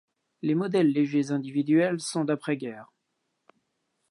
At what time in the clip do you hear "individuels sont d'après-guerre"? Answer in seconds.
1.29-2.91